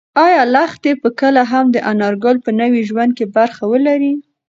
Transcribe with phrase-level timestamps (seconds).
[0.25, 4.13] ایا لښتې به کله هم د انارګل په نوي ژوند کې برخه ولري؟